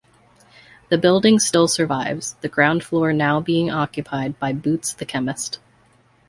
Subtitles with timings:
[0.89, 5.59] The building still survives, the ground floor now being occupied by Boots the Chemist.